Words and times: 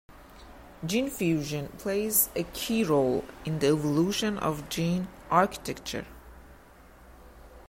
Gene 0.83 1.11
fusion 1.11 1.67
plays 1.77 2.29
a 2.35 2.41
key 2.41 2.83
role 2.83 3.23
in 3.45 3.59
the 3.59 3.67
evolution 3.67 4.39
of 4.39 4.67
gene 4.67 5.07
architecture. 5.29 6.07